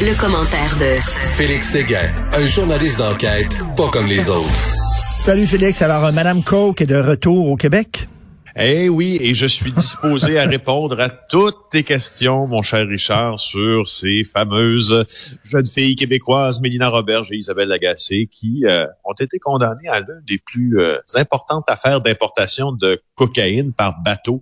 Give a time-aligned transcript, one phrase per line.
[0.00, 1.00] Le, commentaire de
[1.36, 4.68] Félix Séguin, un journaliste d'enquête pas comme les autres.
[4.98, 5.80] Salut Félix.
[5.80, 8.06] Alors, euh, Madame Coke est de retour au Québec?
[8.56, 13.40] Eh oui, et je suis disposé à répondre à toutes tes questions, mon cher Richard,
[13.40, 15.04] sur ces fameuses
[15.42, 20.22] jeunes filles québécoises, Mélina Roberge et Isabelle Lagacé, qui euh, ont été condamnées à l'une
[20.28, 24.40] des plus euh, importantes affaires d'importation de cocaïne par bateau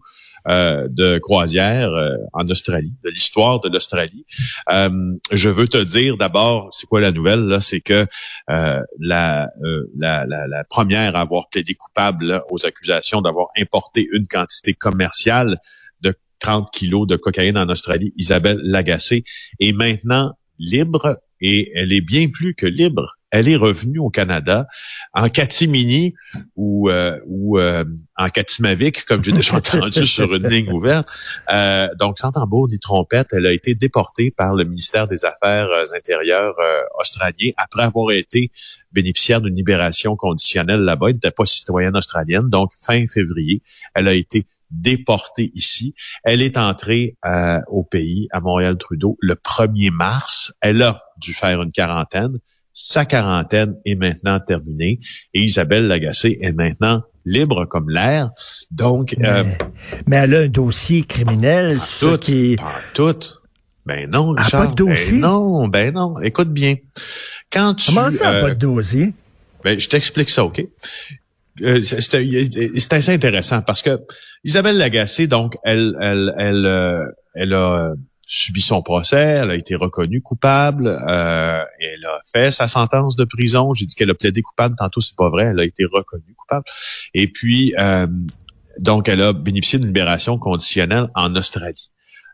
[0.49, 4.27] euh, de croisière euh, en Australie, de l'histoire de l'Australie.
[4.73, 8.07] Euh, je veux te dire d'abord, c'est quoi la nouvelle là, c'est que
[8.49, 14.75] la, la, la, la, première à avoir plaidé coupable aux accusations d'avoir importé une quantité
[14.75, 15.59] commerciale
[16.01, 19.25] de 30 kilos de cocaïne en Australie, Isabelle Lagacé,
[19.61, 24.67] est maintenant libre et elle est bien plus que libre elle est revenue au Canada
[25.15, 26.15] en catimini
[26.55, 27.83] ou, euh, ou euh,
[28.17, 31.09] en catimavik, comme j'ai déjà entendu sur une ligne ouverte.
[31.51, 35.69] Euh, donc, sans tambour ni trompette, elle a été déportée par le ministère des Affaires
[35.97, 36.55] intérieures
[37.01, 38.51] australien après avoir été
[38.93, 41.07] bénéficiaire d'une libération conditionnelle là-bas.
[41.09, 42.51] Elle n'était pas citoyenne australienne.
[42.51, 43.63] Donc, fin février,
[43.95, 45.95] elle a été déportée ici.
[46.23, 47.17] Elle est entrée
[47.69, 50.53] au pays, à Montréal-Trudeau, le 1er mars.
[50.61, 52.39] Elle a dû faire une quarantaine.
[52.75, 54.99] Sa quarantaine est maintenant terminée
[55.35, 58.31] et Isabelle Lagacé est maintenant libre comme l'air.
[58.71, 59.45] Donc, mais, euh,
[60.07, 62.57] mais, elle a un dossier criminel, ce qui
[62.95, 63.17] tout.
[63.85, 64.67] Ben non, Richard.
[64.67, 65.13] pas de dossier?
[65.13, 66.15] Ben non, ben non.
[66.23, 66.77] Écoute bien.
[67.53, 69.13] Quand tu, Comment ça, euh, pas de dossier?
[69.65, 70.65] Ben, je t'explique ça, OK?
[71.61, 74.01] Euh, c'est assez intéressant parce que
[74.45, 77.93] Isabelle Lagacé, donc, elle, elle, elle, euh, elle a
[78.27, 83.25] subi son procès, elle a été reconnue coupable, euh, elle a fait sa sentence de
[83.25, 83.75] prison.
[83.75, 86.65] J'ai dit qu'elle a plaidé coupable, tantôt c'est pas vrai, elle a été reconnue coupable.
[87.15, 88.07] Et puis, euh,
[88.79, 91.91] donc, elle a bénéficié d'une libération conditionnelle en Australie.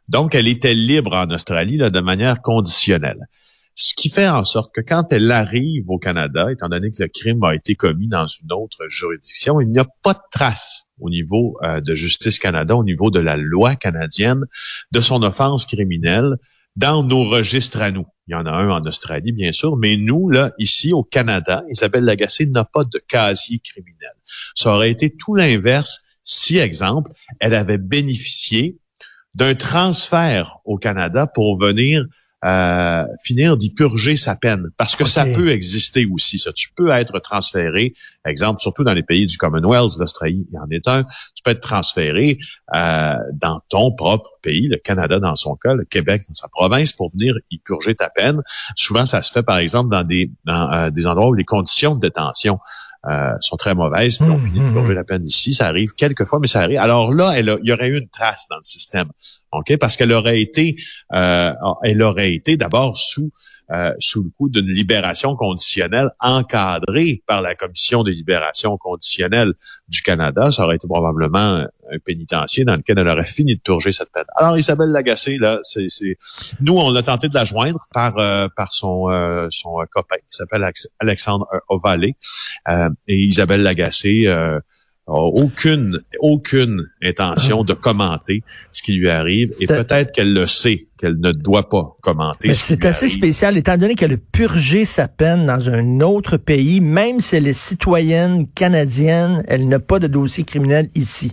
[0.08, 3.26] Donc, elle était libre en Australie là, de manière conditionnelle.
[3.74, 7.08] Ce qui fait en sorte que quand elle arrive au Canada, étant donné que le
[7.08, 11.10] crime a été commis dans une autre juridiction, il n'y a pas de trace au
[11.10, 14.44] niveau euh, de Justice Canada, au niveau de la loi canadienne,
[14.92, 16.36] de son offense criminelle
[16.76, 18.06] dans nos registres à nous.
[18.28, 21.64] Il y en a un en Australie, bien sûr, mais nous, là, ici, au Canada,
[21.70, 24.12] Isabelle Lagacé n'a pas de casier criminel.
[24.54, 27.10] Ça aurait été tout l'inverse si, exemple,
[27.40, 28.78] elle avait bénéficié
[29.34, 32.04] d'un transfert au Canada pour venir
[32.44, 34.68] euh, finir d'y purger sa peine.
[34.76, 36.52] Parce que ça peut exister aussi, ça.
[36.52, 37.94] Tu peux être transféré,
[38.24, 41.50] exemple, surtout dans les pays du Commonwealth, l'Australie il y en est un, tu peux
[41.50, 42.38] être transféré
[42.74, 46.92] euh, dans ton propre pays, le Canada dans son cas, le Québec dans sa province,
[46.92, 48.40] pour venir y purger ta peine.
[48.76, 51.94] Souvent, ça se fait, par exemple, dans des, dans, euh, des endroits où les conditions
[51.94, 52.58] de détention
[53.08, 54.96] euh, sont très mauvaises, puis on mmh, finit de mmh, purger mmh.
[54.96, 55.54] la peine ici.
[55.54, 56.78] Ça arrive quelques fois, mais ça arrive.
[56.78, 59.08] Alors là, elle il y aurait eu une trace dans le système.
[59.52, 59.76] OK?
[59.78, 60.76] Parce qu'elle aurait été,
[61.14, 61.52] euh,
[61.82, 63.30] elle aurait été d'abord sous
[63.70, 69.52] euh, sous le coup d'une libération conditionnelle encadrée par la Commission de libération conditionnelle
[69.88, 70.50] du Canada.
[70.50, 74.24] Ça aurait été probablement un pénitencier dans lequel elle aurait fini de purger cette peine.
[74.36, 75.86] Alors Isabelle Lagacé, là, c'est,
[76.60, 80.36] nous on a tenté de la joindre par euh, par son euh, son copain qui
[80.36, 80.66] s'appelle
[80.98, 82.16] Alexandre Ovalé
[83.06, 84.26] et Isabelle Lagacé
[85.08, 91.18] aucune, aucune intention de commenter ce qui lui arrive et peut-être qu'elle le sait qu'elle
[91.18, 92.52] ne doit pas commenter.
[92.52, 97.20] C'est assez spécial étant donné qu'elle a purgé sa peine dans un autre pays, même
[97.20, 101.32] si elle est citoyenne canadienne, elle n'a pas de dossier criminel ici.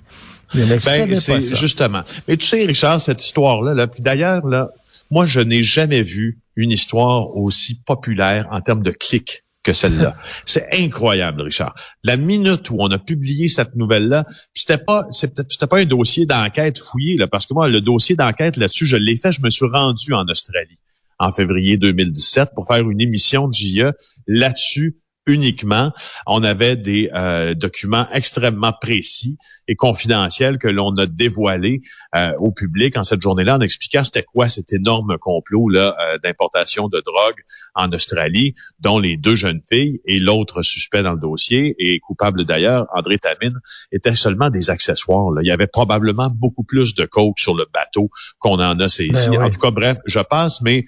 [0.53, 2.03] Ben, c'est justement.
[2.27, 4.69] Mais tu sais, Richard, cette histoire-là, là, d'ailleurs, là,
[5.11, 10.15] moi, je n'ai jamais vu une histoire aussi populaire en termes de clics que celle-là.
[10.45, 11.75] c'est incroyable, Richard.
[12.05, 16.79] La minute où on a publié cette nouvelle-là, c'était pas, c'était pas un dossier d'enquête
[16.79, 19.65] fouillé, là, parce que moi, le dossier d'enquête là-dessus, je l'ai fait, je me suis
[19.65, 20.77] rendu en Australie
[21.17, 23.91] en février 2017 pour faire une émission de JE
[24.27, 25.91] là-dessus uniquement.
[26.27, 29.37] On avait des euh, documents extrêmement précis
[29.67, 31.81] et confidentiels que l'on a dévoilés
[32.15, 36.17] euh, au public en cette journée-là en expliquant c'était quoi cet énorme complot là euh,
[36.19, 41.19] d'importation de drogue en Australie, dont les deux jeunes filles et l'autre suspect dans le
[41.19, 43.59] dossier et coupable d'ailleurs, André Tamine,
[43.91, 45.31] étaient seulement des accessoires.
[45.31, 45.41] Là.
[45.43, 48.09] Il y avait probablement beaucoup plus de coke sur le bateau
[48.39, 49.29] qu'on en a saisi.
[49.29, 50.85] Ben en tout cas, bref, je passe, mais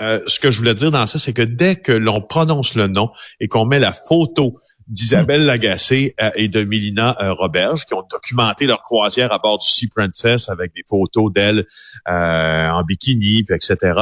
[0.00, 2.86] euh, ce que je voulais dire dans ça, c'est que dès que l'on prononce le
[2.86, 3.10] nom
[3.40, 5.46] et qu'on met la photo d'Isabelle hmm.
[5.46, 9.68] Lagacé euh, et de Milina euh, Roberge, qui ont documenté leur croisière à bord du
[9.68, 11.64] Sea Princess avec des photos d'elle
[12.06, 13.94] en bikini, puis etc.,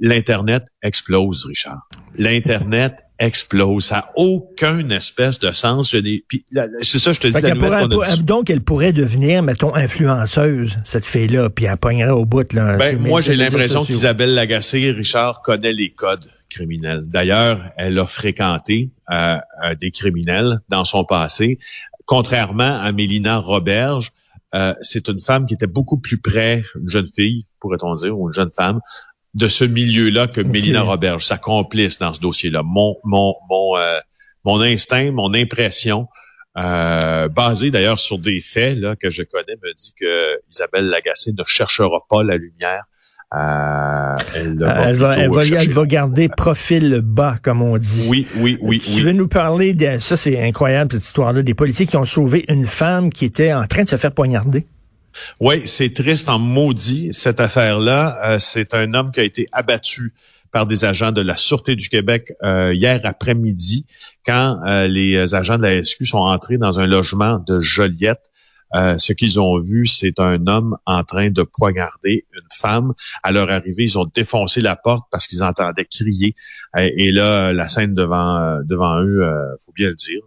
[0.00, 1.86] L'Internet explose, Richard.
[2.16, 3.84] L'Internet explose.
[3.84, 5.90] Ça n'a aucun espèce de sens.
[5.90, 7.40] C'est ça, je te dis.
[7.40, 7.86] La pourrait,
[8.22, 12.50] donc, elle pourrait devenir, mettons, influenceuse, cette fille-là, puis elle pognerait au bout.
[12.54, 17.04] Là, ben, moi, j'ai l'impression qu'Isabelle Lagacé, Richard, connaît les codes criminels.
[17.06, 21.58] D'ailleurs, elle a fréquenté euh, euh, des criminels dans son passé.
[22.06, 24.12] Contrairement à Mélina Roberge,
[24.54, 28.28] euh, c'est une femme qui était beaucoup plus près, une jeune fille, pourrait-on dire, ou
[28.28, 28.80] une jeune femme,
[29.34, 32.62] de ce milieu-là que Mélina Roberge, sa complice dans ce dossier-là.
[32.64, 33.98] Mon, mon, mon, euh,
[34.44, 36.08] mon instinct, mon impression,
[36.58, 41.32] euh, basée d'ailleurs sur des faits là, que je connais, me dit que Isabelle Lagacé
[41.36, 42.84] ne cherchera pas la lumière.
[43.32, 45.14] Euh, elle, va, elle, va,
[45.46, 48.06] elle, va, garder profil bas, comme on dit.
[48.08, 48.80] Oui, oui, oui.
[48.80, 52.44] Tu veux nous parler de ça, c'est incroyable cette histoire-là, des policiers qui ont sauvé
[52.48, 54.66] une femme qui était en train de se faire poignarder?
[55.40, 58.34] Oui, c'est triste en maudit, cette affaire-là.
[58.34, 60.14] Euh, c'est un homme qui a été abattu
[60.52, 63.86] par des agents de la Sûreté du Québec euh, hier après-midi,
[64.26, 68.30] quand euh, les agents de la SQ sont entrés dans un logement de Joliette.
[68.72, 72.92] ce qu'ils ont vu, c'est un homme en train de poignarder une femme.
[73.22, 76.34] À leur arrivée, ils ont défoncé la porte parce qu'ils entendaient crier.
[76.76, 79.26] et là, la scène devant devant eux,
[79.64, 80.20] faut bien le dire,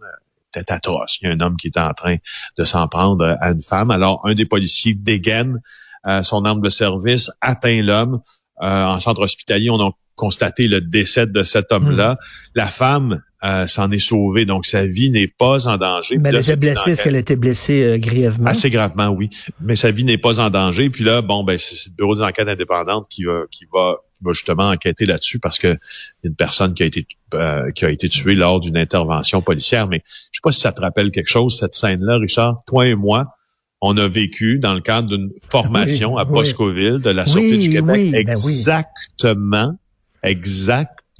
[0.58, 1.18] était atroce.
[1.20, 2.16] Il y a un homme qui était en train
[2.58, 3.90] de s'en prendre à une femme.
[3.90, 5.60] Alors, un des policiers dégaine
[6.06, 8.20] euh, son arme de service, atteint l'homme.
[8.62, 12.12] Euh, en centre hospitalier, on a constaté le décès de cet homme-là.
[12.12, 12.16] Hmm.
[12.54, 16.18] La femme euh, s'en est sauvée, donc sa vie n'est pas en danger.
[16.18, 18.50] Mais elle était blessée, est-ce qu'elle était blessée grièvement?
[18.50, 19.30] Assez gravement, oui.
[19.60, 20.90] Mais sa vie n'est pas en danger.
[20.90, 24.32] Puis là, bon, ben c'est le bureau des enquêtes indépendantes qui va, qui va va
[24.32, 25.76] justement enquêter là-dessus parce que
[26.22, 29.88] une personne qui a été euh, qui a été tuée lors d'une intervention policière.
[29.88, 32.62] Mais je sais pas si ça te rappelle quelque chose cette scène-là, Richard.
[32.66, 33.36] Toi et moi,
[33.80, 38.12] on a vécu dans le cadre d'une formation à Boscoville de la Sûreté du Québec
[38.12, 39.76] ben exactement,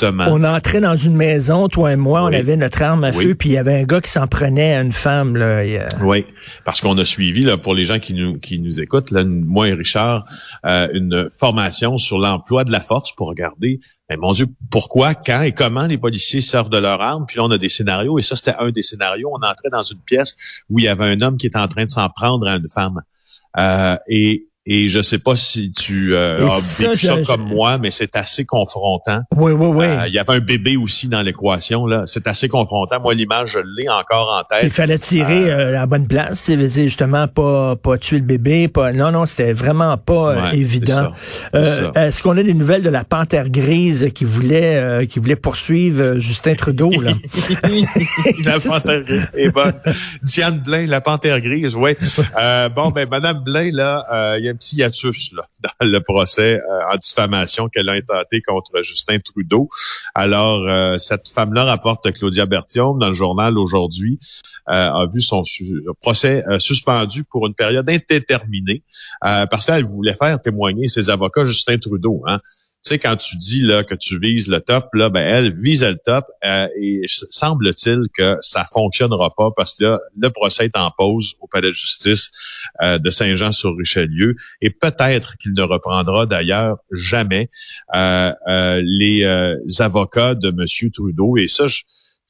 [0.05, 3.35] exactement on entrait dans une maison, toi et moi, on avait notre arme à feu,
[3.35, 5.37] puis il y avait un gars qui s'en prenait à une femme.
[5.37, 5.63] Là,
[6.03, 6.27] Oui,
[6.65, 9.69] parce qu'on a suivi, là, pour les gens qui nous qui nous écoutent, là, moi
[9.69, 10.25] et Richard,
[10.67, 15.43] euh, une formation sur l'emploi de la force pour regarder, ben, mon Dieu, pourquoi, quand
[15.43, 17.25] et comment les policiers servent de leur arme.
[17.27, 19.31] Puis là, on a des scénarios, et ça, c'était un des scénarios.
[19.33, 20.37] On entrait dans une pièce
[20.69, 22.69] où il y avait un homme qui était en train de s'en prendre à une
[22.73, 23.01] femme.
[23.59, 27.91] Euh, et et je sais pas si tu euh, as vécu ça comme moi, mais
[27.91, 29.21] c'est assez confrontant.
[29.37, 29.85] Oui, oui, oui.
[29.85, 31.87] Euh, il y avait un bébé aussi dans l'équation.
[31.87, 32.05] là.
[32.07, 32.99] C'est assez confrontant.
[32.99, 34.65] Moi, l'image, je l'ai encore en tête.
[34.65, 36.39] Il fallait tirer euh, euh à la bonne place.
[36.39, 38.69] C'est justement pas pas tuer le bébé.
[38.69, 38.93] Pas...
[38.93, 41.13] Non, non, c'était vraiment pas évident.
[41.53, 46.55] Est-ce qu'on a des nouvelles de la panthère grise qui voulait qui voulait poursuivre Justin
[46.55, 46.91] Trudeau?
[47.03, 47.13] Là?
[48.45, 49.75] la panthère grise est bonne.
[50.23, 51.91] Diane Blain, la panthère grise, oui.
[52.75, 55.47] bon, ben, Madame Blain, là, il y a un petit hiatus là,
[55.81, 59.69] dans le procès euh, en diffamation qu'elle a intenté contre Justin Trudeau.
[60.15, 64.19] Alors, euh, cette femme-là rapporte Claudia Bertium dans le journal aujourd'hui,
[64.69, 65.43] euh, a vu son
[66.01, 68.83] procès suspendu pour une période indéterminée
[69.21, 72.23] parce qu'elle voulait faire témoigner ses avocats Justin Trudeau.
[72.27, 72.41] Hein
[72.85, 75.83] tu sais, quand tu dis là que tu vises le top, là, ben elle vise
[75.83, 80.77] le top euh, et semble-t-il que ça fonctionnera pas parce que là, le procès est
[80.77, 82.31] en pause au palais de justice
[82.83, 87.51] euh, de Saint-Jean-sur-Richelieu et peut-être qu'il ne reprendra d'ailleurs jamais
[87.95, 88.33] euh,
[88.83, 89.25] les
[89.79, 91.67] avocats de Monsieur Trudeau et ça.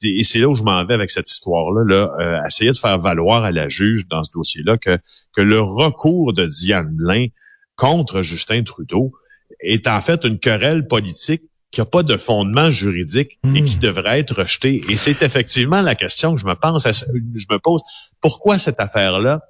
[0.03, 3.43] et c'est là où je m'en vais avec cette histoire-là, là, essayer de faire valoir
[3.43, 4.97] à la juge dans ce dossier-là que,
[5.35, 7.27] que le recours de Diane Blain
[7.75, 9.11] contre Justin Trudeau,
[9.59, 13.79] est en fait une querelle politique qui n'a pas de fondement juridique et qui hmm.
[13.79, 14.81] devrait être rejetée.
[14.89, 17.81] Et c'est effectivement la question que je me pense, je me pose.
[18.21, 19.41] Pourquoi cette affaire-là,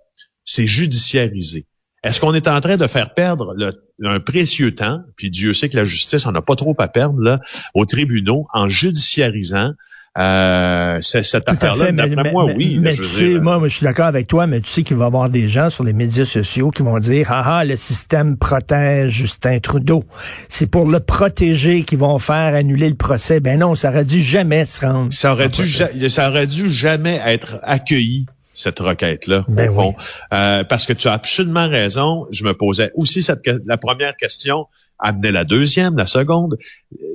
[0.44, 1.68] c'est judiciarisé?
[2.06, 5.70] Est-ce qu'on est en train de faire perdre le, un précieux temps, puis Dieu sait
[5.70, 7.40] que la justice en a pas trop à perdre là,
[7.74, 9.72] aux tribunaux en judiciarisant
[10.18, 12.80] euh, cette affaire-là, d'après moi, oui.
[12.82, 15.06] Mais tu sais, euh, moi, je suis d'accord avec toi, mais tu sais qu'il va
[15.06, 18.38] y avoir des gens sur les médias sociaux qui vont dire, ah ah, le système
[18.38, 20.06] protège Justin Trudeau.
[20.48, 23.42] C'est pour le protéger qu'ils vont faire annuler le procès.
[23.42, 25.12] Ben non, ça aurait dû jamais se rendre.
[25.12, 29.96] Ça aurait dû, ça aurait dû jamais être accueilli cette requête-là, ben au fond.
[30.34, 32.26] Euh, parce que tu as absolument raison.
[32.32, 36.58] Je me posais aussi cette la première question, amenait la deuxième, la seconde.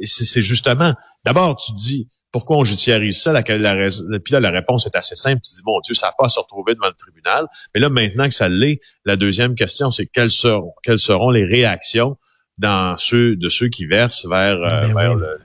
[0.05, 0.95] C'est justement,
[1.25, 3.33] d'abord, tu dis, pourquoi on judiciarise ça?
[3.33, 5.41] La, puis là, la réponse est assez simple.
[5.43, 7.47] Tu dis, mon Dieu, ça n'a pas à se retrouver devant le tribunal.
[7.75, 11.45] Mais là, maintenant que ça l'est, la deuxième question, c'est quelles seront, quelles seront les
[11.45, 12.17] réactions
[12.59, 15.39] dans ceux, de ceux qui versent vers, euh, ben vers le,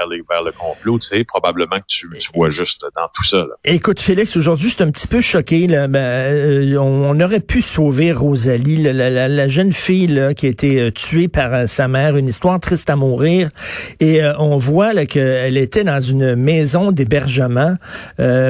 [0.00, 3.24] vers, les, vers le complot, tu sais, probablement que tu, tu vois juste dans tout
[3.24, 3.38] ça.
[3.38, 3.54] Là.
[3.64, 5.66] Écoute, Félix, aujourd'hui, c'est un petit peu choqué.
[5.66, 5.88] Là.
[5.88, 10.90] Ben, euh, on, aurait pu sauver Rosalie, la, jeune fille là, qui a été euh,
[10.90, 12.16] tuée par euh, sa mère.
[12.16, 13.50] Une histoire triste à mourir.
[14.00, 17.76] Et on voit qu'elle était dans une maison d'hébergement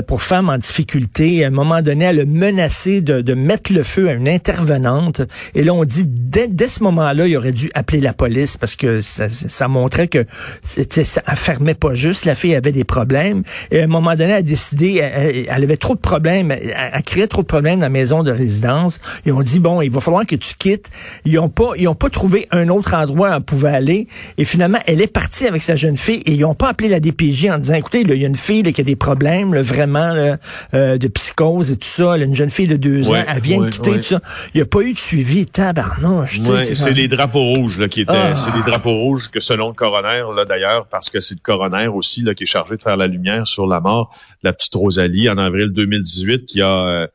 [0.06, 1.44] pour femmes en difficulté.
[1.44, 5.22] À un moment donné, elle a menacé de, de mettre le feu à une intervenante.
[5.54, 8.76] Et là, on dit, dès, dès ce moment-là, il aurait dû appeler la police parce
[8.76, 10.24] que ça, ça montrait que
[10.62, 12.24] ça fermait pas juste.
[12.24, 13.42] La fille avait des problèmes.
[13.70, 17.02] Et à un moment donné, elle a décidé, elle, avait trop de problèmes, elle, elle,
[17.02, 19.00] créait trop de problèmes dans la maison de résidence.
[19.26, 20.90] Ils ont dit, bon, il va falloir que tu quittes.
[21.24, 24.08] Ils ont pas, ils ont pas trouvé un autre endroit où elle pouvait aller.
[24.38, 27.00] Et finalement, elle est partie avec sa jeune fille et ils ont pas appelé la
[27.00, 30.36] DPJ en disant, écoutez, il y a une fille qui a des problèmes, vraiment,
[30.74, 32.16] euh, de psychose et tout ça.
[32.16, 34.20] une jeune fille de deux ans, elle vient de quitter tout ça.
[34.54, 35.46] Il n'y a pas eu de suivi.
[35.46, 36.40] Tabarnouche.
[36.74, 38.36] c'est les drapeaux rouges là, qui étaient, ah.
[38.36, 41.88] c'est les drapeaux rouges que selon le coroner, là d'ailleurs, parce que c'est le coroner
[41.88, 44.10] aussi là, qui est chargé de faire la lumière sur la mort
[44.42, 47.06] de la petite Rosalie en avril 2018, qui a euh,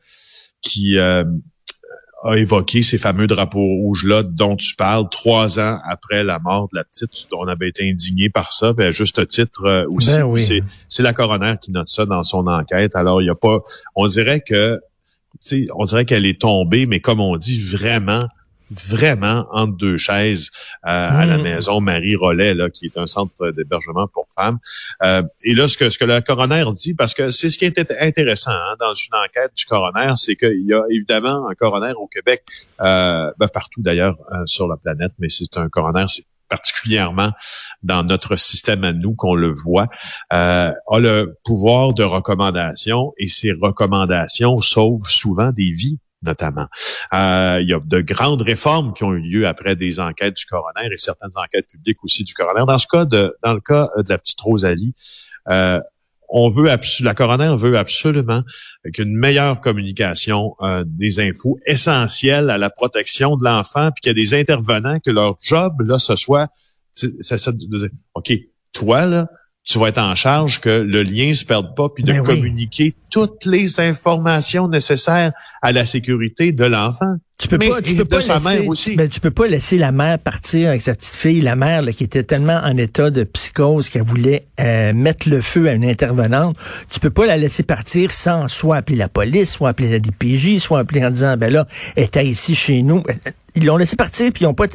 [0.62, 1.24] qui euh,
[2.24, 6.78] a évoqué ces fameux drapeaux rouges-là dont tu parles trois ans après la mort de
[6.78, 7.10] la petite.
[7.32, 10.60] On avait été indigné par ça, à juste titre euh, aussi.
[10.60, 12.96] Ben c'est la coroner qui note ça dans son enquête.
[12.96, 13.60] Alors, il y a pas...
[13.94, 14.80] On dirait que
[15.74, 18.22] on dirait qu'elle est tombée, mais comme on dit, vraiment
[18.70, 20.50] vraiment entre deux chaises
[20.84, 21.42] euh, à la hmm.
[21.42, 24.58] maison Marie Rollet, là, qui est un centre d'hébergement pour femmes.
[25.02, 27.64] Euh, et là, ce que, ce que le coroner dit, parce que c'est ce qui
[27.64, 31.92] est intéressant hein, dans une enquête du coroner, c'est qu'il y a évidemment un coroner
[31.96, 32.42] au Québec,
[32.80, 37.30] euh, ben, partout d'ailleurs sur la planète, mais c'est un coroner, c'est particulièrement
[37.82, 39.88] dans notre système à nous qu'on le voit,
[40.32, 46.66] euh, a le pouvoir de recommandation et ces recommandations sauvent souvent des vies notamment.
[47.14, 50.44] Euh, il y a de grandes réformes qui ont eu lieu après des enquêtes du
[50.46, 52.64] coroner et certaines enquêtes publiques aussi du coroner.
[52.66, 54.94] Dans ce cas de, dans le cas de la petite Rosalie,
[55.48, 55.80] euh,
[56.28, 56.68] on veut
[57.02, 58.42] la coroner veut absolument
[58.92, 64.20] qu'une meilleure communication euh, des infos essentielles à la protection de l'enfant, puis qu'il y
[64.20, 66.48] a des intervenants que leur job là ce soit,
[66.92, 67.52] ça, ça,
[68.14, 68.32] ok,
[68.72, 69.28] toi là,
[69.66, 72.94] tu vas être en charge que le lien se perde pas, puis de ben communiquer
[73.10, 77.16] toutes les informations nécessaires à la sécurité de l'enfant.
[77.38, 78.96] Tu peux pas, tu peux pas laisser, aussi.
[78.96, 81.92] Ben, tu peux pas laisser la mère partir avec sa petite fille, la mère là,
[81.92, 85.84] qui était tellement en état de psychose qu'elle voulait euh, mettre le feu à une
[85.84, 86.56] intervenante.
[86.88, 90.58] Tu peux pas la laisser partir sans soit appeler la police, soit appeler la DPJ,
[90.60, 93.02] soit appeler en disant ben là, elle était ici chez nous.
[93.56, 94.66] Ils l'ont laissé partir puis ils ont pas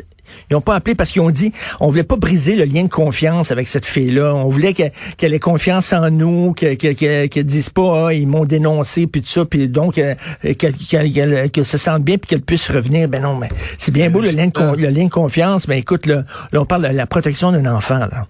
[0.50, 2.90] ils ont pas appelé parce qu'ils ont dit on voulait pas briser le lien de
[2.90, 4.34] confiance avec cette fille-là.
[4.34, 9.08] On voulait qu'elle ait confiance en nous, qu'elle que, dise pas ah, ils m'ont dénoncé
[9.08, 10.16] puis tout ça, puis donc euh,
[10.58, 13.08] qu'elle se sente bien puis qu'elle puisse revenir.
[13.08, 16.06] Ben non, mais c'est bien beau le lien de, le lien de confiance, mais écoute
[16.06, 18.28] là, là on parle de la protection d'un enfant là.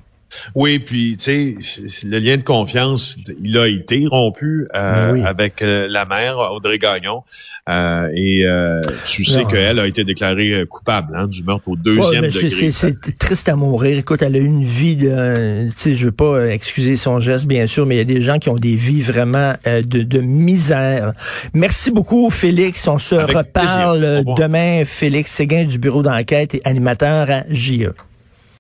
[0.56, 5.62] Oui, puis tu sais, le lien de confiance, il a été rompu euh, ben avec
[5.62, 7.24] euh, la mère Audrey Gagnon,
[7.70, 8.46] euh, et
[9.06, 12.72] tu sais qu'elle a été déclarée coupable hein, du meurtre au deuxième degré.
[12.72, 13.98] C'est triste à mourir.
[13.98, 17.46] Écoute, elle a eu une vie, de, tu sais, je veux pas excuser son geste,
[17.46, 20.20] bien sûr, mais il y a des gens qui ont des vies vraiment de, de
[20.20, 21.14] misère.
[21.54, 22.88] Merci beaucoup, Félix.
[22.88, 24.84] On se reparle demain.
[24.86, 27.94] Félix Séguin du bureau d'enquête et animateur à JE.